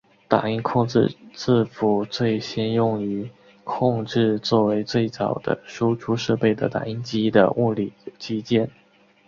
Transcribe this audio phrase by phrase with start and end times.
[0.27, 3.29] 打印控制字符最先用于
[3.63, 8.71] 控制作为最早的输出设备的打印机的物理机件。